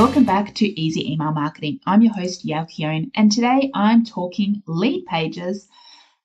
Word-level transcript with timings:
Welcome 0.00 0.24
back 0.24 0.54
to 0.54 0.80
Easy 0.80 1.12
Email 1.12 1.30
Marketing. 1.30 1.78
I'm 1.84 2.00
your 2.00 2.14
host, 2.14 2.46
Yael 2.46 2.66
Keown, 2.70 3.10
and 3.14 3.30
today 3.30 3.70
I'm 3.74 4.02
talking 4.02 4.62
lead 4.66 5.04
pages 5.04 5.68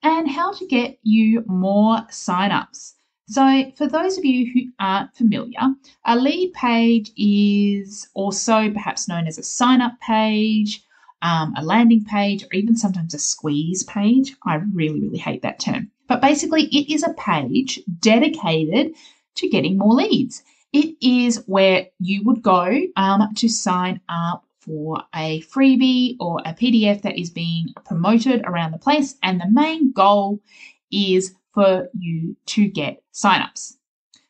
and 0.02 0.32
how 0.32 0.54
to 0.54 0.66
get 0.66 0.98
you 1.04 1.44
more 1.46 1.98
signups. 2.10 2.94
So, 3.28 3.74
for 3.76 3.86
those 3.86 4.18
of 4.18 4.24
you 4.24 4.50
who 4.54 4.72
aren't 4.80 5.14
familiar, 5.14 5.60
a 6.06 6.16
lead 6.16 6.54
page 6.54 7.12
is 7.18 8.08
also 8.14 8.72
perhaps 8.72 9.10
known 9.10 9.28
as 9.28 9.38
a 9.38 9.44
sign 9.44 9.82
up 9.82 10.00
page, 10.00 10.82
um, 11.22 11.54
a 11.58 11.62
landing 11.62 12.06
page, 12.06 12.46
or 12.46 12.54
even 12.54 12.78
sometimes 12.78 13.14
a 13.14 13.20
squeeze 13.20 13.84
page. 13.84 14.38
I 14.46 14.62
really, 14.74 15.02
really 15.02 15.18
hate 15.18 15.42
that 15.42 15.60
term. 15.60 15.92
But 16.08 16.22
basically, 16.22 16.68
it 16.68 16.94
is 16.94 17.04
a 17.04 17.14
page 17.16 17.82
dedicated 18.00 18.94
to 19.36 19.50
getting 19.50 19.78
more 19.78 19.96
leads. 19.96 20.44
It 20.76 20.98
is 21.00 21.42
where 21.46 21.88
you 22.00 22.22
would 22.26 22.42
go 22.42 22.70
um, 22.98 23.34
to 23.38 23.48
sign 23.48 24.02
up 24.10 24.44
for 24.60 25.02
a 25.16 25.40
freebie 25.44 26.18
or 26.20 26.42
a 26.44 26.54
PDF 26.54 27.02
that 27.04 27.18
is 27.18 27.30
being 27.30 27.70
promoted 27.86 28.42
around 28.44 28.74
the 28.74 28.78
place. 28.78 29.16
And 29.24 29.40
the 29.40 29.50
main 29.50 29.94
goal 29.94 30.42
is 30.92 31.34
for 31.54 31.88
you 31.98 32.36
to 32.48 32.68
get 32.68 33.02
signups. 33.14 33.76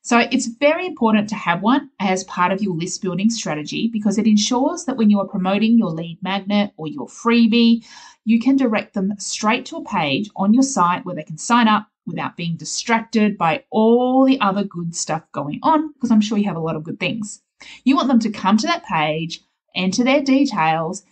So 0.03 0.19
it's 0.19 0.45
very 0.45 0.85
important 0.85 1.29
to 1.29 1.35
have 1.35 1.63
one 1.63 1.89
as 1.99 2.23
part 2.25 2.51
of 2.51 2.61
your 2.61 2.75
list 2.75 3.01
building 3.01 3.31
strategy 3.31 3.89
because 3.91 4.19
it 4.19 4.27
ensures 4.27 4.85
that 4.85 4.97
when 4.97 5.09
you 5.09 5.19
are 5.21 5.27
promoting 5.27 5.79
your 5.79 5.89
lead 5.89 6.19
magnet 6.21 6.73
or 6.77 6.85
your 6.85 7.07
freebie, 7.07 7.83
you 8.23 8.39
can 8.39 8.55
direct 8.55 8.93
them 8.93 9.13
straight 9.17 9.65
to 9.65 9.77
a 9.77 9.83
page 9.83 10.29
on 10.35 10.53
your 10.53 10.61
site 10.61 11.05
where 11.05 11.15
they 11.15 11.23
can 11.23 11.39
sign 11.39 11.67
up 11.67 11.87
without 12.05 12.37
being 12.37 12.57
distracted 12.57 13.37
by 13.37 13.63
all 13.69 14.25
the 14.25 14.39
other 14.41 14.63
good 14.63 14.95
stuff 14.95 15.23
going 15.31 15.59
on, 15.63 15.93
because 15.93 16.11
I'm 16.11 16.21
sure 16.21 16.37
you 16.37 16.45
have 16.45 16.55
a 16.55 16.59
lot 16.59 16.75
of 16.75 16.83
good 16.83 16.99
things. 16.99 17.41
You 17.83 17.95
want 17.95 18.07
them 18.07 18.19
to 18.19 18.29
come 18.29 18.57
to 18.57 18.67
that 18.67 18.85
page, 18.85 19.41
enter 19.75 20.03
their 20.03 20.21
details, 20.21 21.03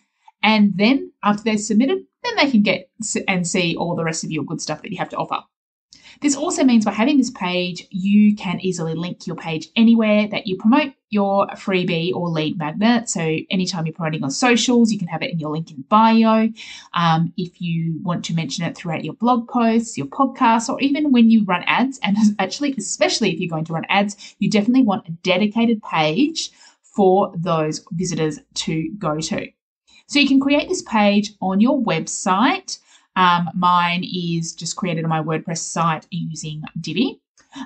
and 0.42 0.74
then 0.76 1.12
after 1.24 1.44
they're 1.44 1.58
submitted, 1.58 2.04
then 2.24 2.36
they 2.36 2.52
can 2.52 2.64
get 2.64 2.90
and 3.28 3.48
see 3.48 3.76
all 3.76 3.96
the 3.96 4.04
rest 4.04 4.24
of 4.24 4.32
your 4.32 4.44
good 4.44 4.62
stuff 4.62 4.82
that 4.82 4.92
you 4.92 4.98
have 4.98 5.10
to 5.10 5.18
offer. 5.18 5.44
This 6.22 6.36
also 6.36 6.64
means 6.64 6.86
by 6.86 6.92
having 6.92 7.18
this 7.18 7.32
page, 7.32 7.88
you 7.90 8.36
can 8.36 8.60
easily 8.60 8.94
link 8.96 9.28
your 9.28 9.36
page 9.36 9.68
anywhere 9.76 10.28
that 10.28 10.48
you 10.48 10.58
promote 10.58 10.94
your 11.10 11.48
freebie 11.50 12.14
or 12.14 12.30
lead 12.30 12.58
magnet. 12.58 13.08
So 13.10 13.22
anytime 13.52 13.86
you're 13.86 13.94
promoting 13.94 14.24
on 14.24 14.32
socials, 14.32 14.92
you 14.92 14.98
can 14.98 15.08
have 15.08 15.22
it 15.22 15.32
in 15.32 15.40
your 15.40 15.52
link 15.52 15.70
in 15.72 15.84
bio. 15.90 16.50
Um, 16.94 17.34
if 17.38 17.62
you 17.62 18.00
want 18.02 18.26
to 18.26 18.34
mention 18.34 18.66
it 18.66 18.76
throughout 18.76 19.06
your 19.06 19.14
blog 19.14 19.48
posts, 19.48 19.98
your 19.98 20.08
podcasts, 20.08 20.70
or 20.70 20.80
even 20.82 21.12
when 21.12 21.30
you 21.30 21.44
run 21.46 21.64
ads, 21.68 22.00
and 22.04 22.18
actually, 22.40 22.74
especially 22.78 23.32
if 23.32 23.40
you're 23.40 23.50
going 23.50 23.66
to 23.66 23.74
run 23.74 23.86
ads, 23.90 24.36
you 24.40 24.50
definitely 24.50 24.84
want 24.84 25.08
a 25.08 25.12
dedicated 25.12 25.82
page 25.84 26.52
for 26.82 27.32
those 27.36 27.86
visitors 27.92 28.40
to 28.54 28.92
go 28.98 29.20
to. 29.20 29.48
So 30.08 30.20
you 30.20 30.28
can 30.28 30.40
create 30.40 30.70
this 30.70 30.84
page 30.84 31.34
on 31.42 31.60
your 31.60 31.82
website. 31.82 32.80
Um, 33.16 33.50
mine 33.54 34.04
is 34.04 34.54
just 34.54 34.76
created 34.76 35.04
on 35.04 35.10
my 35.10 35.22
WordPress 35.22 35.60
site 35.60 36.08
using 36.12 36.64
Divi. 36.80 37.20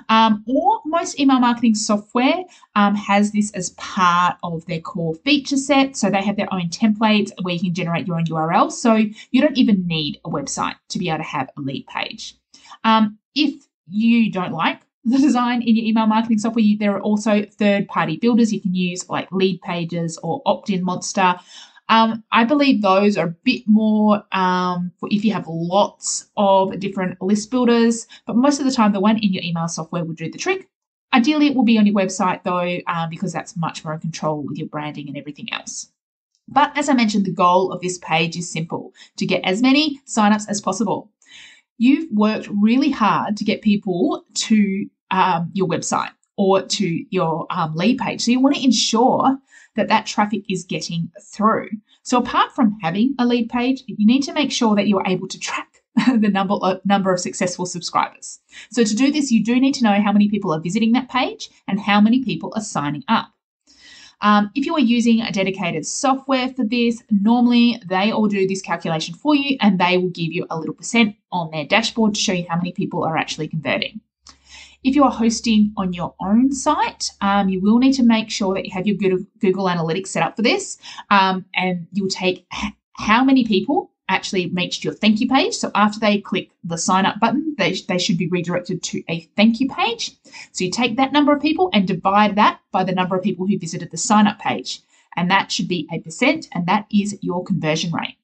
Um, 0.08 0.44
or 0.46 0.80
most 0.84 1.18
email 1.18 1.40
marketing 1.40 1.74
software 1.74 2.44
um, 2.74 2.94
has 2.94 3.32
this 3.32 3.50
as 3.52 3.70
part 3.70 4.36
of 4.42 4.64
their 4.66 4.80
core 4.80 5.14
feature 5.14 5.56
set. 5.56 5.96
So 5.96 6.10
they 6.10 6.22
have 6.22 6.36
their 6.36 6.52
own 6.52 6.68
templates 6.68 7.30
where 7.42 7.54
you 7.54 7.60
can 7.60 7.74
generate 7.74 8.06
your 8.06 8.16
own 8.16 8.26
URL. 8.26 8.70
So 8.70 8.94
you 8.94 9.40
don't 9.40 9.56
even 9.56 9.86
need 9.86 10.20
a 10.24 10.30
website 10.30 10.74
to 10.90 10.98
be 10.98 11.08
able 11.08 11.18
to 11.18 11.24
have 11.24 11.50
a 11.56 11.60
lead 11.60 11.86
page. 11.86 12.36
Um, 12.84 13.18
if 13.34 13.66
you 13.88 14.30
don't 14.30 14.52
like 14.52 14.82
the 15.04 15.18
design 15.26 15.62
in 15.62 15.76
your 15.76 15.86
email 15.86 16.06
marketing 16.06 16.38
software, 16.38 16.64
you, 16.64 16.76
there 16.76 16.94
are 16.94 17.00
also 17.00 17.42
third 17.42 17.88
party 17.88 18.16
builders 18.16 18.52
you 18.52 18.60
can 18.60 18.74
use 18.74 19.08
like 19.08 19.30
Leadpages 19.30 20.18
or 20.22 20.42
Optinmonster. 20.44 21.40
Um, 21.88 22.22
I 22.30 22.44
believe 22.44 22.82
those 22.82 23.16
are 23.16 23.28
a 23.28 23.36
bit 23.44 23.62
more 23.66 24.22
um, 24.32 24.92
for 24.98 25.08
if 25.10 25.24
you 25.24 25.32
have 25.32 25.46
lots 25.48 26.28
of 26.36 26.78
different 26.80 27.20
list 27.22 27.50
builders, 27.50 28.06
but 28.26 28.36
most 28.36 28.58
of 28.58 28.66
the 28.66 28.72
time, 28.72 28.92
the 28.92 29.00
one 29.00 29.16
in 29.18 29.32
your 29.32 29.42
email 29.42 29.68
software 29.68 30.04
will 30.04 30.14
do 30.14 30.30
the 30.30 30.38
trick. 30.38 30.68
Ideally, 31.14 31.46
it 31.46 31.54
will 31.54 31.64
be 31.64 31.78
on 31.78 31.86
your 31.86 31.94
website 31.94 32.42
though, 32.42 32.78
um, 32.92 33.08
because 33.08 33.32
that's 33.32 33.56
much 33.56 33.84
more 33.84 33.94
in 33.94 34.00
control 34.00 34.42
with 34.42 34.58
your 34.58 34.68
branding 34.68 35.08
and 35.08 35.16
everything 35.16 35.50
else. 35.52 35.90
But 36.46 36.76
as 36.76 36.88
I 36.88 36.94
mentioned, 36.94 37.24
the 37.24 37.32
goal 37.32 37.72
of 37.72 37.80
this 37.80 37.98
page 37.98 38.36
is 38.36 38.50
simple 38.50 38.92
to 39.16 39.26
get 39.26 39.44
as 39.44 39.62
many 39.62 40.00
signups 40.06 40.48
as 40.48 40.60
possible. 40.60 41.10
You've 41.78 42.10
worked 42.10 42.48
really 42.48 42.90
hard 42.90 43.36
to 43.36 43.44
get 43.44 43.62
people 43.62 44.24
to 44.34 44.86
um, 45.10 45.50
your 45.54 45.68
website 45.68 46.10
or 46.36 46.62
to 46.62 47.04
your 47.10 47.46
um, 47.50 47.74
lead 47.74 47.98
page. 47.98 48.22
So 48.22 48.30
you 48.30 48.40
want 48.40 48.56
to 48.56 48.64
ensure 48.64 49.38
that 49.76 49.88
that 49.88 50.06
traffic 50.06 50.42
is 50.48 50.64
getting 50.64 51.10
through. 51.20 51.68
So 52.02 52.18
apart 52.18 52.52
from 52.52 52.78
having 52.82 53.14
a 53.18 53.26
lead 53.26 53.48
page, 53.50 53.82
you 53.86 54.06
need 54.06 54.22
to 54.22 54.32
make 54.32 54.50
sure 54.50 54.74
that 54.74 54.88
you're 54.88 55.06
able 55.06 55.28
to 55.28 55.38
track 55.38 55.82
the 56.06 56.28
number 56.28 56.54
of, 56.54 56.80
number 56.84 57.12
of 57.12 57.20
successful 57.20 57.66
subscribers. 57.66 58.40
So 58.70 58.84
to 58.84 58.94
do 58.94 59.10
this, 59.10 59.30
you 59.30 59.44
do 59.44 59.60
need 59.60 59.74
to 59.74 59.84
know 59.84 60.00
how 60.00 60.12
many 60.12 60.28
people 60.28 60.52
are 60.52 60.60
visiting 60.60 60.92
that 60.92 61.08
page 61.08 61.50
and 61.66 61.80
how 61.80 62.00
many 62.00 62.24
people 62.24 62.52
are 62.56 62.62
signing 62.62 63.04
up. 63.08 63.32
Um, 64.20 64.50
if 64.54 64.66
you 64.66 64.74
are 64.74 64.80
using 64.80 65.20
a 65.20 65.30
dedicated 65.30 65.86
software 65.86 66.48
for 66.48 66.64
this, 66.64 67.02
normally 67.10 67.80
they 67.88 68.10
all 68.10 68.26
do 68.26 68.48
this 68.48 68.62
calculation 68.62 69.14
for 69.14 69.34
you 69.34 69.56
and 69.60 69.78
they 69.78 69.96
will 69.96 70.10
give 70.10 70.32
you 70.32 70.46
a 70.50 70.58
little 70.58 70.74
percent 70.74 71.14
on 71.30 71.50
their 71.50 71.64
dashboard 71.64 72.14
to 72.14 72.20
show 72.20 72.32
you 72.32 72.46
how 72.48 72.56
many 72.56 72.72
people 72.72 73.04
are 73.04 73.16
actually 73.16 73.48
converting. 73.48 74.00
If 74.84 74.94
you 74.94 75.04
are 75.04 75.10
hosting 75.10 75.72
on 75.76 75.92
your 75.92 76.14
own 76.20 76.52
site, 76.52 77.10
um, 77.20 77.48
you 77.48 77.60
will 77.60 77.78
need 77.78 77.94
to 77.94 78.04
make 78.04 78.30
sure 78.30 78.54
that 78.54 78.64
you 78.64 78.72
have 78.72 78.86
your 78.86 78.96
Google 79.40 79.66
Analytics 79.66 80.08
set 80.08 80.22
up 80.22 80.36
for 80.36 80.42
this, 80.42 80.78
um, 81.10 81.44
and 81.54 81.86
you'll 81.92 82.08
take 82.08 82.46
how 82.92 83.24
many 83.24 83.44
people 83.44 83.90
actually 84.08 84.46
reached 84.54 84.84
your 84.84 84.94
thank 84.94 85.20
you 85.20 85.28
page. 85.28 85.54
So 85.54 85.70
after 85.74 86.00
they 86.00 86.18
click 86.18 86.50
the 86.64 86.78
sign 86.78 87.06
up 87.06 87.20
button, 87.20 87.54
they, 87.58 87.74
they 87.88 87.98
should 87.98 88.16
be 88.16 88.28
redirected 88.28 88.82
to 88.84 89.02
a 89.08 89.28
thank 89.36 89.60
you 89.60 89.68
page. 89.68 90.12
So 90.52 90.64
you 90.64 90.70
take 90.70 90.96
that 90.96 91.12
number 91.12 91.32
of 91.32 91.42
people 91.42 91.68
and 91.72 91.86
divide 91.86 92.36
that 92.36 92.60
by 92.72 92.84
the 92.84 92.92
number 92.92 93.16
of 93.16 93.22
people 93.22 93.46
who 93.46 93.58
visited 93.58 93.90
the 93.90 93.98
sign 93.98 94.26
up 94.26 94.38
page. 94.38 94.80
And 95.16 95.30
that 95.30 95.50
should 95.50 95.68
be 95.68 95.88
a 95.92 95.98
percent, 95.98 96.48
and 96.52 96.66
that 96.66 96.86
is 96.92 97.18
your 97.20 97.44
conversion 97.44 97.92
rate. 97.92 98.16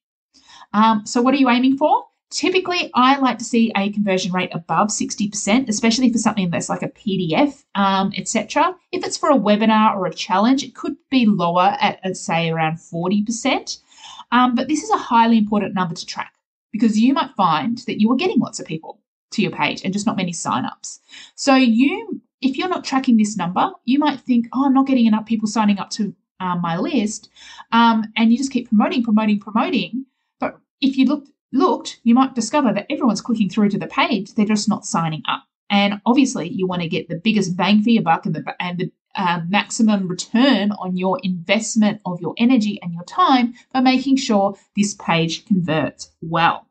Um, 0.73 1.05
so 1.05 1.21
what 1.21 1.35
are 1.35 1.39
you 1.39 1.51
aiming 1.51 1.77
for? 1.77 2.07
Typically, 2.35 2.91
I 2.95 3.17
like 3.21 3.39
to 3.39 3.45
see 3.45 3.71
a 3.77 3.93
conversion 3.93 4.33
rate 4.33 4.51
above 4.53 4.89
60%, 4.89 5.69
especially 5.69 6.11
for 6.11 6.19
something 6.19 6.51
that's 6.51 6.69
like 6.69 6.83
a 6.83 6.89
PDF, 6.89 7.63
um, 7.77 8.13
etc. 8.17 8.75
If 8.91 9.05
it's 9.05 9.17
for 9.17 9.31
a 9.31 9.39
webinar 9.39 9.95
or 9.95 10.07
a 10.07 10.13
challenge, 10.13 10.65
it 10.65 10.75
could 10.75 10.97
be 11.13 11.27
lower 11.27 11.77
at, 11.81 12.01
at 12.03 12.17
say, 12.17 12.51
around 12.51 12.79
40%. 12.79 13.79
Um, 14.33 14.57
but 14.57 14.67
this 14.67 14.83
is 14.83 14.91
a 14.91 14.97
highly 14.97 15.39
important 15.39 15.75
number 15.75 15.95
to 15.95 16.05
track 16.05 16.35
because 16.73 16.99
you 16.99 17.15
might 17.15 17.31
find 17.37 17.79
that 17.87 18.01
you 18.01 18.11
are 18.11 18.17
getting 18.17 18.41
lots 18.41 18.59
of 18.59 18.67
people 18.67 18.99
to 19.31 19.41
your 19.41 19.53
page 19.53 19.83
and 19.85 19.93
just 19.93 20.05
not 20.05 20.17
many 20.17 20.33
signups. 20.33 20.99
So 21.37 21.55
you, 21.55 22.21
if 22.41 22.59
you're 22.59 22.69
not 22.69 22.83
tracking 22.83 23.17
this 23.17 23.37
number, 23.37 23.71
you 23.85 24.01
might 24.01 24.21
think, 24.21 24.49
oh, 24.53 24.67
I'm 24.67 24.75
not 24.75 24.89
getting 24.89 25.07
enough 25.07 25.27
people 25.27 25.47
signing 25.47 25.79
up 25.79 25.91
to 25.91 26.13
um, 26.41 26.61
my 26.61 26.79
list, 26.79 27.31
um, 27.71 28.13
and 28.17 28.33
you 28.33 28.39
just 28.39 28.51
keep 28.51 28.71
promoting, 28.71 29.05
promoting, 29.05 29.39
promoting. 29.39 30.07
But 30.41 30.59
if 30.81 30.97
you 30.97 31.07
look 31.07 31.29
looked, 31.55 32.01
you 32.03 32.15
might 32.15 32.35
discover 32.35 32.73
that 32.73 32.87
everyone's 32.91 33.23
clicking 33.23 33.49
through 33.49 33.71
to 33.71 33.79
the 33.79 33.87
page, 33.87 34.35
they're 34.35 34.45
just 34.45 34.69
not 34.69 34.85
signing 34.85 35.23
up. 35.27 35.45
And 35.71 36.01
obviously, 36.05 36.49
you 36.49 36.67
want 36.67 36.83
to 36.83 36.89
get 36.89 37.09
the 37.09 37.17
biggest 37.17 37.57
bang 37.57 37.83
for 37.83 37.91
your 37.91 38.03
buck 38.03 38.27
and 38.27 38.35
the, 38.35 38.55
and 38.61 38.79
the 38.79 38.93
uh, 39.15 39.41
maximum 39.49 40.09
return 40.09 40.73
on 40.73 40.97
your 40.97 41.19
investment 41.23 42.01
of 42.05 42.21
your 42.21 42.35
energy 42.37 42.79
and 42.83 42.93
your 42.93 43.05
time 43.05 43.55
by 43.73 43.81
making 43.81 44.17
sure 44.17 44.57
this 44.77 44.95
page 44.95 45.47
converts 45.47 46.11
well. 46.21 46.67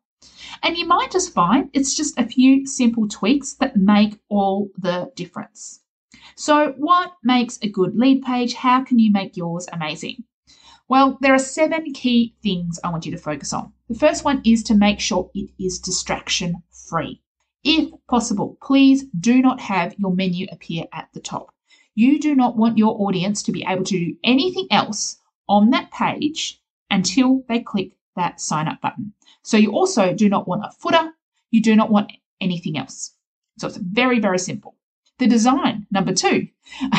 And 0.61 0.77
you 0.77 0.85
might 0.85 1.11
just 1.11 1.33
find 1.33 1.69
it's 1.73 1.95
just 1.95 2.19
a 2.19 2.25
few 2.25 2.67
simple 2.67 3.07
tweaks 3.07 3.53
that 3.55 3.75
make 3.75 4.19
all 4.29 4.69
the 4.77 5.11
difference. 5.15 5.81
So, 6.35 6.73
what 6.77 7.13
makes 7.23 7.59
a 7.61 7.69
good 7.69 7.95
lead 7.95 8.23
page? 8.23 8.53
How 8.53 8.83
can 8.83 8.99
you 8.99 9.11
make 9.11 9.35
yours 9.35 9.67
amazing? 9.71 10.23
Well, 10.93 11.17
there 11.21 11.33
are 11.33 11.39
seven 11.39 11.91
key 11.91 12.35
things 12.43 12.79
I 12.83 12.91
want 12.91 13.07
you 13.07 13.11
to 13.13 13.17
focus 13.17 13.51
on. 13.51 13.73
The 13.89 13.97
first 13.97 14.23
one 14.23 14.43
is 14.45 14.61
to 14.65 14.75
make 14.75 14.99
sure 14.99 15.31
it 15.33 15.49
is 15.57 15.79
distraction 15.79 16.61
free. 16.69 17.19
If 17.63 17.89
possible, 18.07 18.59
please 18.61 19.05
do 19.19 19.41
not 19.41 19.59
have 19.59 19.95
your 19.97 20.13
menu 20.13 20.45
appear 20.51 20.85
at 20.93 21.09
the 21.11 21.19
top. 21.19 21.51
You 21.95 22.19
do 22.19 22.35
not 22.35 22.57
want 22.57 22.77
your 22.77 22.95
audience 23.01 23.41
to 23.41 23.51
be 23.51 23.65
able 23.67 23.85
to 23.85 24.05
do 24.05 24.15
anything 24.23 24.67
else 24.69 25.17
on 25.49 25.71
that 25.71 25.89
page 25.89 26.61
until 26.91 27.43
they 27.49 27.61
click 27.61 27.97
that 28.15 28.39
sign 28.39 28.67
up 28.67 28.79
button. 28.79 29.13
So 29.41 29.57
you 29.57 29.71
also 29.71 30.13
do 30.13 30.29
not 30.29 30.47
want 30.47 30.63
a 30.63 30.69
footer. 30.79 31.11
You 31.49 31.63
do 31.63 31.75
not 31.75 31.89
want 31.89 32.11
anything 32.39 32.77
else. 32.77 33.15
So 33.57 33.65
it's 33.65 33.77
very, 33.77 34.19
very 34.19 34.37
simple. 34.37 34.75
The 35.19 35.27
design, 35.27 35.85
number 35.91 36.13
two, 36.13 36.47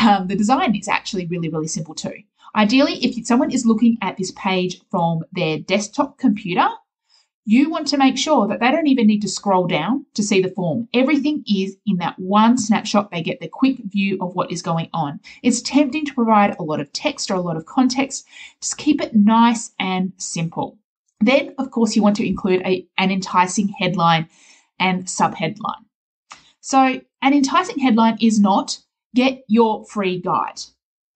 um, 0.00 0.28
the 0.28 0.36
design 0.36 0.74
is 0.76 0.88
actually 0.88 1.26
really, 1.26 1.48
really 1.48 1.68
simple 1.68 1.94
too. 1.94 2.14
Ideally, 2.56 3.04
if 3.04 3.26
someone 3.26 3.50
is 3.50 3.66
looking 3.66 3.98
at 4.00 4.16
this 4.16 4.30
page 4.32 4.80
from 4.90 5.24
their 5.32 5.58
desktop 5.58 6.18
computer, 6.18 6.68
you 7.46 7.68
want 7.68 7.86
to 7.88 7.98
make 7.98 8.16
sure 8.16 8.46
that 8.48 8.60
they 8.60 8.70
don't 8.70 8.86
even 8.86 9.06
need 9.06 9.20
to 9.20 9.28
scroll 9.28 9.66
down 9.66 10.06
to 10.14 10.22
see 10.22 10.40
the 10.40 10.48
form. 10.48 10.88
Everything 10.94 11.44
is 11.46 11.76
in 11.86 11.98
that 11.98 12.18
one 12.18 12.56
snapshot. 12.56 13.10
They 13.10 13.22
get 13.22 13.40
the 13.40 13.48
quick 13.48 13.78
view 13.84 14.16
of 14.20 14.34
what 14.34 14.50
is 14.50 14.62
going 14.62 14.88
on. 14.94 15.20
It's 15.42 15.60
tempting 15.60 16.06
to 16.06 16.14
provide 16.14 16.56
a 16.58 16.62
lot 16.62 16.80
of 16.80 16.92
text 16.92 17.30
or 17.30 17.34
a 17.34 17.42
lot 17.42 17.56
of 17.56 17.66
context. 17.66 18.26
Just 18.62 18.78
keep 18.78 19.02
it 19.02 19.14
nice 19.14 19.72
and 19.78 20.12
simple. 20.16 20.78
Then, 21.20 21.54
of 21.58 21.70
course, 21.70 21.94
you 21.94 22.02
want 22.02 22.16
to 22.16 22.26
include 22.26 22.62
a, 22.62 22.86
an 22.96 23.10
enticing 23.10 23.68
headline 23.68 24.28
and 24.78 25.04
subheadline. 25.04 25.84
So, 26.60 27.02
an 27.24 27.34
enticing 27.34 27.78
headline 27.80 28.18
is 28.20 28.38
not 28.38 28.78
get 29.14 29.42
your 29.48 29.84
free 29.86 30.20
guide. 30.20 30.60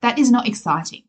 That 0.02 0.19
is 0.19 0.31
not 0.31 0.49
exciting 0.49 1.05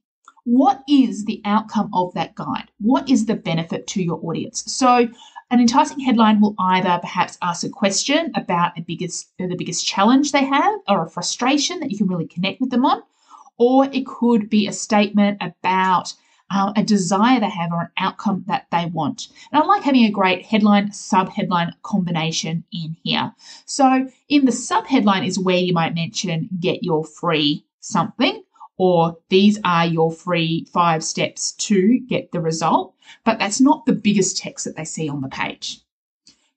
what 0.50 0.84
is 0.88 1.26
the 1.26 1.42
outcome 1.46 1.92
of 1.94 2.12
that 2.16 2.34
guide? 2.34 2.72
What 2.80 3.08
is 3.08 3.28
the 3.28 3.36
benefit 3.36 3.86
to 3.88 4.02
your 4.02 4.20
audience? 4.24 4.64
So, 4.66 5.08
an 5.52 5.60
enticing 5.60 6.00
headline 6.00 6.42
will 6.42 6.56
either 6.60 6.98
perhaps 7.02 7.38
ask 7.42 7.64
a 7.64 7.70
question 7.70 8.32
about 8.36 8.78
a 8.78 8.82
biggest, 8.82 9.32
the 9.38 9.56
biggest 9.56 9.86
challenge 9.86 10.32
they 10.32 10.46
have 10.46 10.80
or 10.88 11.04
a 11.04 11.10
frustration 11.10 11.80
that 11.80 11.92
you 11.92 11.98
can 11.98 12.08
really 12.08 12.28
connect 12.28 12.62
with 12.62 12.72
them 12.72 12.86
on, 12.86 13.02
or 13.58 13.86
it 13.86 14.06
could 14.06 14.50
be 14.50 14.68
a 14.68 14.74
statement 14.74 15.38
about 15.42 16.14
uh, 16.52 16.74
a 16.76 16.84
desire 16.84 17.40
they 17.40 17.50
have 17.50 17.72
or 17.72 17.82
an 17.82 17.90
outcome 17.98 18.44
that 18.48 18.68
they 18.72 18.86
want. 18.88 19.28
And 19.52 19.62
I 19.62 19.66
like 19.66 19.84
having 19.84 20.06
a 20.06 20.12
great 20.12 20.46
headline 20.46 20.92
sub 20.92 21.30
headline 21.30 21.74
combination 21.84 22.64
in 22.72 22.96
here. 23.04 23.34
So, 23.66 24.08
in 24.30 24.46
the 24.46 24.52
sub 24.52 24.86
headline 24.86 25.24
is 25.24 25.40
where 25.40 25.58
you 25.58 25.74
might 25.74 25.96
mention 25.96 26.50
get 26.60 26.84
your 26.84 27.06
free 27.06 27.66
something 27.80 28.44
or 28.78 29.18
these 29.28 29.60
are 29.66 29.86
your 29.86 30.12
free 30.12 30.66
five 30.72 31.04
steps 31.04 31.52
to 31.52 32.00
get 32.08 32.32
the 32.32 32.40
result, 32.40 32.96
but 33.26 33.38
that's 33.38 33.60
not 33.60 33.86
the 33.86 33.94
biggest 33.94 34.38
text 34.38 34.66
that 34.66 34.76
they 34.78 34.86
see 34.86 35.10
on 35.10 35.22
the 35.22 35.28
page. 35.28 35.82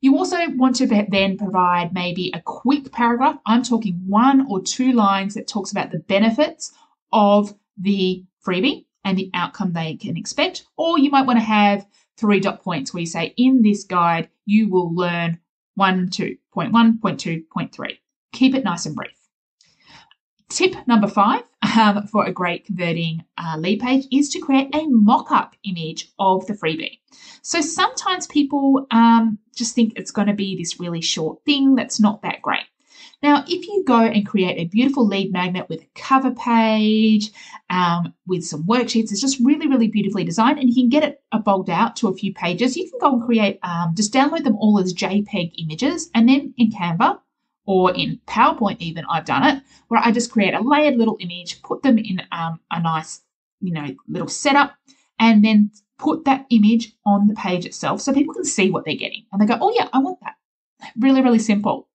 You 0.01 0.17
also 0.17 0.37
want 0.51 0.77
to 0.77 0.87
then 0.87 1.37
provide 1.37 1.93
maybe 1.93 2.31
a 2.35 2.41
quick 2.41 2.91
paragraph. 2.93 3.39
I'm 3.47 3.63
talking 3.63 4.03
one 4.07 4.47
or 4.49 4.61
two 4.61 4.93
lines 4.93 5.35
that 5.35 5.47
talks 5.47 5.71
about 5.71 5.91
the 5.91 6.01
benefits 6.01 6.73
of 7.13 7.55
the 7.77 8.25
freebie 8.45 8.87
and 9.05 9.19
the 9.19 9.31
outcome 9.35 9.73
they 9.73 9.97
can 9.97 10.17
expect. 10.17 10.65
Or 10.77 10.99
you 10.99 11.11
might 11.11 11.27
want 11.27 11.39
to 11.39 11.45
have 11.45 11.87
three 12.17 12.41
dot 12.41 12.63
points 12.63 12.93
where 12.93 13.01
you 13.01 13.07
say, 13.07 13.35
in 13.37 13.63
this 13.63 13.85
guide, 13.85 14.29
you 14.47 14.69
will 14.69 14.95
learn 14.95 15.39
one, 15.75 16.09
two, 16.11 16.37
point 16.53 16.73
one, 16.73 16.99
point 16.99 17.19
two, 17.21 17.45
point 17.53 17.73
three. 17.73 18.01
Keep 18.33 18.55
it 18.55 18.65
nice 18.65 18.87
and 18.87 18.95
brief. 18.95 19.17
Tip 20.49 20.75
number 20.87 21.09
five 21.09 21.45
um, 21.77 22.07
for 22.07 22.27
a 22.27 22.33
great 22.33 22.67
converting 22.67 23.25
uh, 23.39 23.57
lead 23.59 23.81
page 23.81 24.07
is 24.13 24.29
to 24.31 24.39
create 24.39 24.75
a 24.75 24.87
mock 24.87 25.31
up 25.31 25.57
image 25.65 26.13
of 26.19 26.47
the 26.47 26.53
freebie. 26.53 26.99
So 27.41 27.63
sometimes 27.63 28.27
people 28.27 28.87
um, 28.91 29.39
just 29.57 29.75
think 29.75 29.95
it's 29.97 30.11
going 30.11 30.29
to 30.29 30.35
be 30.35 30.55
this 30.55 30.79
really 30.79 31.01
short 31.01 31.43
thing 31.47 31.75
that's 31.75 31.99
not 31.99 32.21
that 32.21 32.43
great. 32.43 32.65
Now, 33.23 33.45
if 33.47 33.67
you 33.67 33.85
go 33.87 34.01
and 34.01 34.27
create 34.27 34.59
a 34.59 34.65
beautiful 34.65 35.07
lead 35.07 35.33
magnet 35.33 35.69
with 35.69 35.83
a 35.83 35.89
cover 35.95 36.33
page, 36.33 37.31
um, 37.71 38.13
with 38.27 38.45
some 38.45 38.65
worksheets, 38.65 39.13
it's 39.13 39.21
just 39.21 39.39
really, 39.41 39.69
really 39.69 39.89
beautifully 39.89 40.25
designed, 40.25 40.59
and 40.59 40.69
you 40.69 40.75
can 40.75 40.89
get 40.89 41.05
it 41.05 41.23
bulked 41.45 41.69
out 41.69 41.95
to 41.97 42.09
a 42.09 42.15
few 42.15 42.35
pages. 42.35 42.77
You 42.77 42.91
can 42.91 42.99
go 43.01 43.13
and 43.13 43.23
create, 43.23 43.61
um, 43.63 43.95
just 43.95 44.13
download 44.13 44.45
them 44.45 44.57
all 44.57 44.79
as 44.81 44.93
JPEG 44.93 45.53
images, 45.59 46.11
and 46.15 46.29
then 46.29 46.53
in 46.57 46.71
Canva, 46.71 47.21
or 47.65 47.95
in 47.95 48.21
PowerPoint, 48.27 48.81
even 48.81 49.05
I've 49.09 49.25
done 49.25 49.45
it, 49.45 49.63
where 49.87 50.01
I 50.03 50.11
just 50.11 50.33
create 50.33 50.55
a 50.55 50.61
layered 50.61 50.97
little 50.97 51.17
image, 51.21 51.63
put 51.63 51.83
them 51.85 51.99
in 51.99 52.21
um, 52.33 52.59
a 52.73 52.83
nice, 52.83 53.21
you 53.61 53.73
know, 53.73 53.95
little 54.09 54.29
setup, 54.29 54.75
and 55.21 55.45
then 55.45 55.71
put 55.99 56.25
that 56.25 56.47
image 56.51 56.93
on 57.07 57.29
the 57.29 57.35
page 57.35 57.65
itself 57.65 58.01
so 58.01 58.13
people 58.13 58.35
can 58.35 58.45
see 58.45 58.69
what 58.71 58.85
they're 58.85 58.97
getting. 58.97 59.25
And 59.31 59.41
they 59.41 59.47
go, 59.47 59.59
oh, 59.61 59.73
yeah, 59.77 59.89
I 59.93 60.01
want 60.01 60.19
that. 60.23 60.35
Really, 60.99 61.23
really 61.23 61.39
simple. 61.39 61.89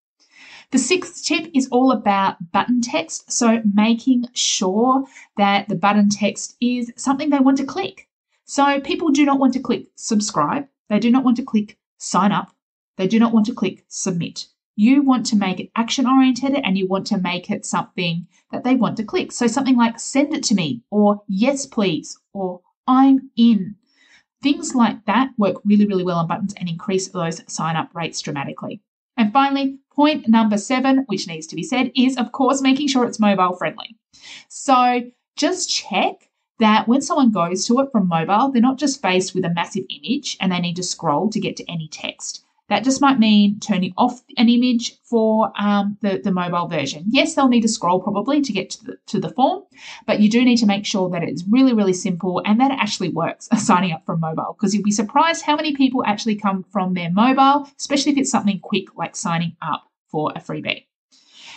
The 0.71 0.77
sixth 0.77 1.23
tip 1.23 1.49
is 1.53 1.69
all 1.69 1.91
about 1.93 2.51
button 2.51 2.81
text. 2.81 3.31
So 3.31 3.61
making 3.73 4.25
sure 4.33 5.05
that 5.37 5.69
the 5.69 5.75
button 5.75 6.09
text 6.09 6.57
is 6.59 6.91
something 6.97 7.29
they 7.29 7.39
want 7.39 7.57
to 7.59 7.65
click. 7.65 8.09
So 8.43 8.81
people 8.81 9.09
do 9.09 9.25
not 9.25 9.39
want 9.39 9.53
to 9.53 9.61
click 9.61 9.87
subscribe. 9.95 10.67
They 10.89 10.99
do 10.99 11.09
not 11.09 11.23
want 11.23 11.37
to 11.37 11.43
click 11.43 11.77
sign 11.97 12.33
up. 12.33 12.53
They 12.97 13.07
do 13.07 13.17
not 13.17 13.33
want 13.33 13.45
to 13.45 13.53
click 13.53 13.85
submit. 13.87 14.47
You 14.75 15.01
want 15.01 15.25
to 15.27 15.37
make 15.37 15.59
it 15.59 15.71
action 15.75 16.05
oriented 16.05 16.59
and 16.63 16.77
you 16.77 16.87
want 16.87 17.07
to 17.07 17.17
make 17.17 17.49
it 17.49 17.65
something 17.65 18.27
that 18.51 18.63
they 18.63 18.75
want 18.75 18.97
to 18.97 19.03
click. 19.03 19.31
So 19.31 19.47
something 19.47 19.77
like 19.77 19.99
send 19.99 20.33
it 20.33 20.43
to 20.45 20.55
me 20.55 20.83
or 20.91 21.21
yes, 21.27 21.65
please 21.65 22.19
or 22.33 22.61
I'm 22.87 23.31
in. 23.37 23.75
Things 24.43 24.75
like 24.75 25.05
that 25.05 25.29
work 25.37 25.55
really, 25.65 25.87
really 25.87 26.03
well 26.03 26.17
on 26.17 26.27
buttons 26.27 26.53
and 26.57 26.69
increase 26.69 27.07
those 27.07 27.41
sign 27.51 27.75
up 27.75 27.95
rates 27.95 28.21
dramatically. 28.21 28.81
And 29.17 29.33
finally, 29.33 29.79
point 29.91 30.27
number 30.27 30.57
seven, 30.57 31.03
which 31.07 31.27
needs 31.27 31.47
to 31.47 31.55
be 31.55 31.63
said, 31.63 31.91
is 31.95 32.17
of 32.17 32.31
course 32.31 32.61
making 32.61 32.87
sure 32.87 33.05
it's 33.05 33.19
mobile 33.19 33.55
friendly. 33.55 33.97
So 34.47 35.01
just 35.35 35.69
check 35.69 36.29
that 36.59 36.87
when 36.87 37.01
someone 37.01 37.31
goes 37.31 37.65
to 37.65 37.79
it 37.79 37.91
from 37.91 38.07
mobile, 38.07 38.51
they're 38.51 38.61
not 38.61 38.79
just 38.79 39.01
faced 39.01 39.35
with 39.35 39.45
a 39.45 39.53
massive 39.53 39.85
image 39.89 40.37
and 40.39 40.51
they 40.51 40.59
need 40.59 40.75
to 40.75 40.83
scroll 40.83 41.29
to 41.29 41.39
get 41.39 41.55
to 41.57 41.71
any 41.71 41.87
text. 41.87 42.45
That 42.69 42.83
just 42.83 43.01
might 43.01 43.17
mean 43.17 43.59
turning 43.59 43.93
off 43.97 44.21
an 44.35 44.49
image 44.49 44.99
for 45.03 45.51
um, 45.57 45.97
the, 46.01 46.19
the 46.21 46.31
mobile 46.31 46.67
version. 46.67 47.05
Yes, 47.07 47.33
they'll 47.33 47.47
need 47.47 47.61
to 47.61 47.67
scroll 47.67 48.01
probably 48.01 48.41
to 48.41 48.51
get 48.51 48.69
to 48.71 48.85
the, 48.85 48.97
to 49.07 49.19
the 49.19 49.29
form, 49.29 49.63
but 50.05 50.19
you 50.19 50.29
do 50.29 50.43
need 50.43 50.57
to 50.57 50.65
make 50.65 50.85
sure 50.85 51.09
that 51.09 51.23
it's 51.23 51.43
really, 51.49 51.73
really 51.73 51.93
simple 51.93 52.41
and 52.45 52.59
that 52.59 52.71
it 52.71 52.77
actually 52.79 53.09
works 53.09 53.47
signing 53.57 53.93
up 53.93 54.05
from 54.05 54.19
mobile 54.19 54.55
because 54.57 54.73
you'll 54.73 54.83
be 54.83 54.91
surprised 54.91 55.43
how 55.43 55.55
many 55.55 55.75
people 55.75 56.03
actually 56.05 56.35
come 56.35 56.65
from 56.71 56.93
their 56.93 57.11
mobile, 57.11 57.69
especially 57.79 58.11
if 58.11 58.17
it's 58.17 58.31
something 58.31 58.59
quick 58.59 58.95
like 58.97 59.15
signing 59.15 59.55
up 59.61 59.83
for 60.09 60.31
a 60.35 60.39
freebie. 60.39 60.85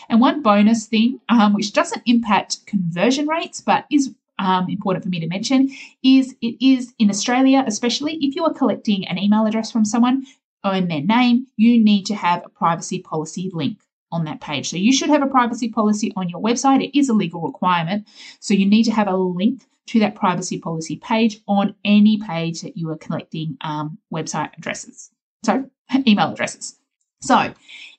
And 0.08 0.20
one 0.20 0.42
bonus 0.42 0.86
thing, 0.86 1.20
um, 1.28 1.54
which 1.54 1.72
doesn't 1.72 2.02
impact 2.06 2.66
conversion 2.66 3.28
rates, 3.28 3.60
but 3.60 3.84
is 3.90 4.12
um, 4.40 4.68
important 4.68 5.04
for 5.04 5.10
me 5.10 5.20
to 5.20 5.28
mention 5.28 5.70
is 6.02 6.34
it 6.40 6.56
is 6.64 6.94
in 6.98 7.10
Australia, 7.10 7.62
especially 7.66 8.14
if 8.22 8.34
you 8.34 8.44
are 8.44 8.52
collecting 8.52 9.06
an 9.06 9.18
email 9.18 9.46
address 9.46 9.70
from 9.70 9.84
someone, 9.84 10.24
own 10.64 10.88
their 10.88 11.02
name, 11.02 11.46
you 11.56 11.82
need 11.82 12.06
to 12.06 12.14
have 12.14 12.44
a 12.44 12.48
privacy 12.48 13.00
policy 13.00 13.50
link 13.52 13.78
on 14.12 14.24
that 14.24 14.40
page. 14.40 14.70
So 14.70 14.76
you 14.76 14.92
should 14.92 15.10
have 15.10 15.22
a 15.22 15.26
privacy 15.26 15.68
policy 15.68 16.12
on 16.16 16.28
your 16.28 16.40
website. 16.40 16.84
It 16.84 16.98
is 16.98 17.08
a 17.08 17.14
legal 17.14 17.40
requirement. 17.42 18.06
So 18.40 18.54
you 18.54 18.66
need 18.66 18.84
to 18.84 18.92
have 18.92 19.08
a 19.08 19.16
link 19.16 19.62
to 19.88 20.00
that 20.00 20.14
privacy 20.14 20.58
policy 20.58 20.96
page 20.96 21.40
on 21.48 21.74
any 21.84 22.18
page 22.18 22.62
that 22.62 22.76
you 22.76 22.90
are 22.90 22.96
collecting 22.96 23.56
um, 23.60 23.98
website 24.12 24.50
addresses. 24.56 25.10
So 25.44 25.68
email 26.06 26.32
addresses. 26.32 26.76
So 27.22 27.52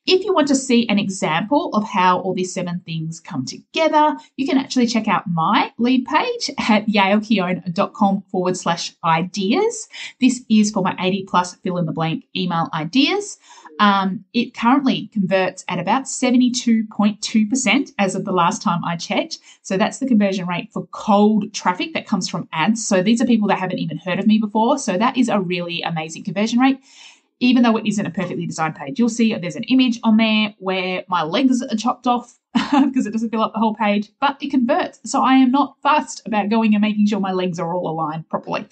if 0.08 0.26
you 0.26 0.34
want 0.34 0.48
to 0.48 0.56
see 0.56 0.88
an 0.90 0.98
example 0.98 1.70
of 1.74 1.84
how 1.84 2.20
all 2.22 2.34
these 2.34 2.54
seven 2.54 2.82
things 2.86 3.20
come 3.20 3.46
together, 3.46 4.16
you 4.36 4.48
can 4.48 4.58
actually 4.58 4.88
check 4.88 5.08
out 5.08 5.28
my 5.28 5.72
lead 5.78 6.06
page 6.06 6.50
at 6.58 6.88
yaelkeown.com 6.88 8.24
forward 8.32 8.58
slash 8.58 8.96
ideas. 9.04 9.88
This 10.20 10.44
is 10.50 10.72
for 10.72 10.82
my 10.82 10.96
80 11.00 11.26
plus 11.28 11.56
fill 11.56 11.78
in 11.78 11.86
the 11.86 11.92
blank 11.92 12.26
email 12.36 12.68
ideas. 12.74 13.38
Um, 13.80 14.26
it 14.34 14.56
currently 14.56 15.08
converts 15.14 15.64
at 15.68 15.80
about 15.80 16.04
72.2% 16.04 17.92
as 17.98 18.16
of 18.16 18.26
the 18.26 18.32
last 18.32 18.62
time 18.62 18.84
I 18.84 18.96
checked. 18.96 19.38
So 19.62 19.78
that's 19.78 20.00
the 20.00 20.08
conversion 20.08 20.48
rate 20.48 20.72
for 20.72 20.88
cold 20.92 21.54
traffic 21.54 21.94
that 21.94 22.08
comes 22.08 22.28
from 22.28 22.48
ads. 22.52 22.86
So 22.86 23.02
these 23.02 23.22
are 23.22 23.26
people 23.26 23.48
that 23.48 23.60
haven't 23.60 23.80
even 23.80 23.98
heard 23.98 24.20
of 24.20 24.28
me 24.28 24.40
before. 24.40 24.78
So 24.78 24.98
that 24.98 25.18
is 25.18 25.30
a 25.30 25.40
really 25.40 25.82
amazing 25.82 26.24
conversion 26.24 26.60
rate 26.60 26.80
even 27.42 27.64
though 27.64 27.76
it 27.76 27.88
isn't 27.88 28.06
a 28.06 28.12
perfectly 28.12 28.46
designed 28.46 28.76
page. 28.76 29.00
You'll 29.00 29.10
see 29.10 29.36
there's 29.36 29.56
an 29.56 29.64
image 29.64 30.00
on 30.04 30.18
there 30.18 30.56
where 30.60 31.04
my 31.10 31.24
legs 31.24 31.62
are 31.62 31.76
chopped 31.76 32.08
off 32.08 32.38
because 32.54 33.06
it 33.06 33.12
doesn't 33.12 33.32
fill 33.32 33.42
up 33.42 33.54
the 33.54 33.60
whole 33.60 33.76
page, 33.76 34.12
but 34.20 34.38
it 34.42 34.52
converts. 34.52 35.00
So 35.06 35.24
I 35.24 35.34
am 35.36 35.52
not 35.52 35.76
fussed 35.82 36.22
about 36.26 36.50
going 36.50 36.76
and 36.76 36.82
making 36.82 37.08
sure 37.08 37.20
my 37.20 37.32
legs 37.32 37.60
are 37.60 37.74
all 37.74 37.90
aligned 37.90 38.30
properly. 38.30 38.68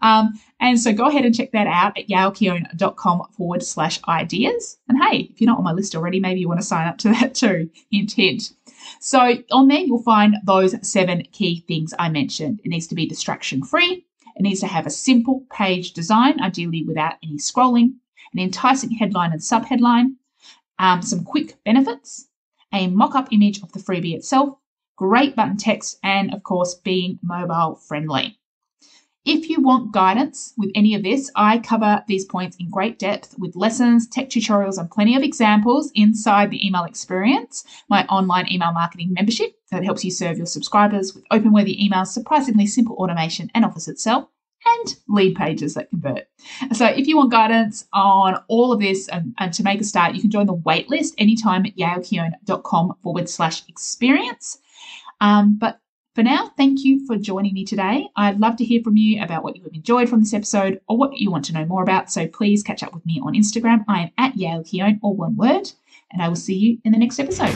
Um, 0.00 0.40
and 0.60 0.80
so 0.80 0.92
go 0.92 1.08
ahead 1.08 1.26
and 1.26 1.34
check 1.34 1.52
that 1.52 1.66
out 1.66 1.98
at 1.98 2.08
yaelkeown.com 2.08 3.22
forward 3.36 3.62
slash 3.62 4.00
ideas. 4.08 4.78
And 4.88 5.02
hey, 5.02 5.28
if 5.30 5.40
you're 5.40 5.50
not 5.50 5.58
on 5.58 5.64
my 5.64 5.72
list 5.72 5.94
already, 5.94 6.18
maybe 6.18 6.40
you 6.40 6.48
want 6.48 6.60
to 6.60 6.66
sign 6.66 6.88
up 6.88 6.98
to 6.98 7.08
that 7.20 7.34
too. 7.34 7.68
Intent. 7.92 8.52
So 9.00 9.34
on 9.52 9.68
there, 9.68 9.80
you'll 9.80 10.02
find 10.02 10.36
those 10.44 10.74
seven 10.88 11.24
key 11.32 11.64
things 11.68 11.92
I 11.98 12.08
mentioned. 12.08 12.60
It 12.64 12.68
needs 12.68 12.86
to 12.86 12.94
be 12.94 13.06
distraction 13.06 13.62
free. 13.62 14.06
It 14.36 14.42
needs 14.42 14.60
to 14.60 14.66
have 14.66 14.86
a 14.86 14.90
simple 14.90 15.44
page 15.50 15.92
design, 15.92 16.40
ideally 16.40 16.84
without 16.86 17.14
any 17.22 17.38
scrolling 17.38 17.94
an 18.36 18.42
enticing 18.44 18.90
headline 18.90 19.32
and 19.32 19.40
subheadline, 19.40 20.16
um, 20.78 21.00
some 21.00 21.24
quick 21.24 21.56
benefits, 21.64 22.28
a 22.72 22.86
mock 22.88 23.14
up 23.14 23.32
image 23.32 23.62
of 23.62 23.72
the 23.72 23.78
freebie 23.78 24.14
itself, 24.14 24.58
great 24.96 25.34
button 25.34 25.56
text, 25.56 25.98
and 26.02 26.34
of 26.34 26.42
course, 26.42 26.74
being 26.74 27.18
mobile 27.22 27.76
friendly. 27.76 28.38
If 29.24 29.48
you 29.48 29.60
want 29.60 29.92
guidance 29.92 30.52
with 30.56 30.70
any 30.74 30.94
of 30.94 31.02
this, 31.02 31.30
I 31.34 31.58
cover 31.58 32.04
these 32.06 32.26
points 32.26 32.56
in 32.60 32.70
great 32.70 32.98
depth 32.98 33.34
with 33.38 33.56
lessons, 33.56 34.06
tech 34.06 34.28
tutorials, 34.28 34.78
and 34.78 34.90
plenty 34.90 35.16
of 35.16 35.22
examples 35.22 35.90
inside 35.94 36.50
the 36.50 36.64
email 36.64 36.84
experience, 36.84 37.64
my 37.88 38.06
online 38.06 38.52
email 38.52 38.72
marketing 38.72 39.14
membership 39.14 39.56
that 39.72 39.82
helps 39.82 40.04
you 40.04 40.10
serve 40.10 40.36
your 40.36 40.46
subscribers 40.46 41.14
with 41.14 41.24
open 41.30 41.52
worthy 41.52 41.76
emails, 41.76 42.08
surprisingly 42.08 42.66
simple 42.66 42.96
automation, 42.96 43.50
and 43.54 43.64
offers 43.64 43.88
it 43.88 43.98
sell 43.98 44.30
and 44.66 44.96
lead 45.08 45.36
pages 45.36 45.74
that 45.74 45.90
convert. 45.90 46.26
So 46.72 46.86
if 46.86 47.06
you 47.06 47.16
want 47.16 47.30
guidance 47.30 47.86
on 47.92 48.42
all 48.48 48.72
of 48.72 48.80
this 48.80 49.08
and, 49.08 49.34
and 49.38 49.52
to 49.54 49.62
make 49.62 49.80
a 49.80 49.84
start, 49.84 50.14
you 50.14 50.20
can 50.20 50.30
join 50.30 50.46
the 50.46 50.56
waitlist 50.56 51.14
anytime 51.18 51.64
at 51.66 51.76
yaelkeown.com 51.76 52.96
forward 53.02 53.28
slash 53.28 53.62
experience. 53.68 54.58
Um, 55.20 55.56
but 55.58 55.80
for 56.14 56.22
now, 56.22 56.50
thank 56.56 56.82
you 56.82 57.06
for 57.06 57.16
joining 57.16 57.52
me 57.52 57.64
today. 57.64 58.08
I'd 58.16 58.40
love 58.40 58.56
to 58.56 58.64
hear 58.64 58.82
from 58.82 58.96
you 58.96 59.22
about 59.22 59.44
what 59.44 59.54
you 59.54 59.62
have 59.64 59.74
enjoyed 59.74 60.08
from 60.08 60.20
this 60.20 60.32
episode 60.32 60.80
or 60.88 60.96
what 60.96 61.18
you 61.18 61.30
want 61.30 61.44
to 61.46 61.52
know 61.52 61.66
more 61.66 61.82
about. 61.82 62.10
So 62.10 62.26
please 62.26 62.62
catch 62.62 62.82
up 62.82 62.94
with 62.94 63.04
me 63.04 63.20
on 63.22 63.34
Instagram. 63.34 63.84
I 63.86 64.00
am 64.00 64.10
at 64.16 64.34
Keown, 64.34 64.98
all 65.02 65.14
one 65.14 65.36
word, 65.36 65.70
and 66.10 66.22
I 66.22 66.28
will 66.28 66.36
see 66.36 66.54
you 66.54 66.78
in 66.84 66.92
the 66.92 66.98
next 66.98 67.20
episode. 67.20 67.54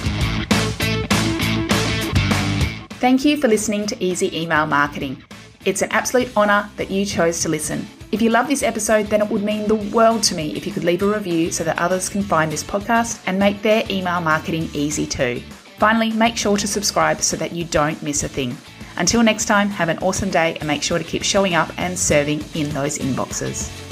Thank 3.00 3.24
you 3.24 3.38
for 3.38 3.48
listening 3.48 3.86
to 3.86 4.04
Easy 4.04 4.38
Email 4.38 4.66
Marketing. 4.66 5.22
It's 5.66 5.82
an 5.82 5.92
absolute 5.92 6.34
honour 6.38 6.70
that 6.76 6.90
you 6.90 7.04
chose 7.04 7.42
to 7.42 7.50
listen. 7.50 7.86
If 8.12 8.22
you 8.22 8.30
love 8.30 8.48
this 8.48 8.62
episode, 8.62 9.08
then 9.08 9.20
it 9.20 9.28
would 9.28 9.42
mean 9.42 9.68
the 9.68 9.74
world 9.74 10.22
to 10.24 10.34
me 10.34 10.56
if 10.56 10.66
you 10.66 10.72
could 10.72 10.84
leave 10.84 11.02
a 11.02 11.06
review 11.06 11.50
so 11.50 11.64
that 11.64 11.78
others 11.78 12.08
can 12.08 12.22
find 12.22 12.50
this 12.50 12.64
podcast 12.64 13.22
and 13.26 13.38
make 13.38 13.60
their 13.60 13.84
email 13.90 14.22
marketing 14.22 14.70
easy 14.72 15.06
too. 15.06 15.42
Finally, 15.76 16.12
make 16.12 16.38
sure 16.38 16.56
to 16.56 16.66
subscribe 16.66 17.20
so 17.20 17.36
that 17.36 17.52
you 17.52 17.64
don't 17.64 18.02
miss 18.02 18.22
a 18.22 18.28
thing. 18.28 18.56
Until 18.96 19.22
next 19.22 19.44
time, 19.44 19.68
have 19.68 19.90
an 19.90 19.98
awesome 19.98 20.30
day 20.30 20.56
and 20.56 20.66
make 20.66 20.82
sure 20.82 20.98
to 20.98 21.04
keep 21.04 21.22
showing 21.22 21.54
up 21.54 21.70
and 21.78 21.98
serving 21.98 22.42
in 22.54 22.70
those 22.70 22.98
inboxes. 22.98 23.89